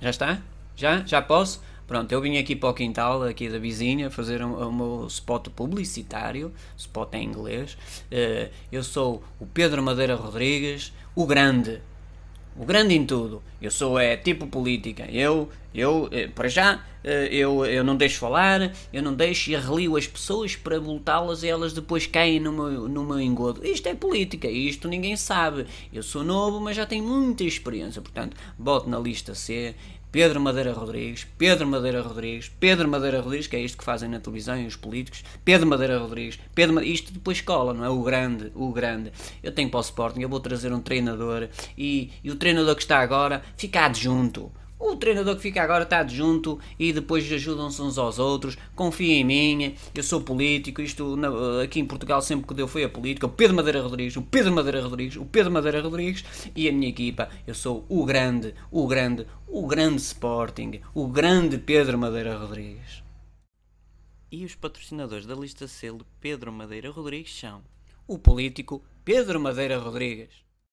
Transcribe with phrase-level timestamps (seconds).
[0.00, 0.38] Já está?
[0.76, 1.04] Já?
[1.04, 1.62] Já posso?
[1.86, 5.48] Pronto, eu vim aqui para o quintal, aqui da vizinha, fazer o um, meu spot
[5.48, 7.76] publicitário, spot em inglês.
[8.12, 11.82] Uh, eu sou o Pedro Madeira Rodrigues, o grande,
[12.56, 13.42] o grande em tudo.
[13.60, 15.04] Eu sou é tipo política.
[15.10, 19.96] Eu, eu, eh, para já, eu, eu não deixo falar, eu não deixo e relio
[19.96, 23.66] as pessoas para voltá-las e elas depois caem no meu, no meu engodo.
[23.66, 25.66] Isto é política, isto ninguém sabe.
[25.92, 28.02] Eu sou novo, mas já tenho muita experiência.
[28.02, 29.74] Portanto, boto na lista C.
[30.12, 34.18] Pedro Madeira Rodrigues, Pedro Madeira Rodrigues, Pedro Madeira Rodrigues, que é isto que fazem na
[34.18, 37.88] televisão e os políticos, Pedro Madeira Rodrigues, Pedro isto depois cola, não é?
[37.88, 39.12] O grande, o grande.
[39.40, 42.82] Eu tenho para o Sporting, eu vou trazer um treinador e, e o treinador que
[42.82, 44.50] está agora fica adjunto.
[44.82, 48.56] O treinador que fica agora está adjunto e depois ajudam-se uns aos outros.
[48.74, 50.80] Confia em mim, eu sou político.
[50.80, 51.18] Isto
[51.62, 53.26] aqui em Portugal sempre que deu foi a política.
[53.26, 56.24] O Pedro Madeira Rodrigues, o Pedro Madeira Rodrigues, o Pedro Madeira Rodrigues
[56.56, 57.28] e a minha equipa.
[57.46, 63.02] Eu sou o grande, o grande, o grande Sporting, o grande Pedro Madeira Rodrigues.
[64.32, 67.62] E os patrocinadores da lista selo Pedro Madeira Rodrigues são
[68.06, 70.30] o político Pedro Madeira Rodrigues.